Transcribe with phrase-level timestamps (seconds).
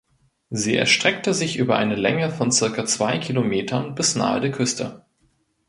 [0.49, 5.05] Sie erstreckte sich über eine Länge von circa zwei Kilometern bis nahe der Küste.